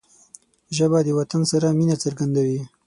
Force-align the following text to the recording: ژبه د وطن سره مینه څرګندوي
ژبه 0.75 0.99
د 1.03 1.09
وطن 1.19 1.41
سره 1.51 1.67
مینه 1.77 1.95
څرګندوي 2.03 2.59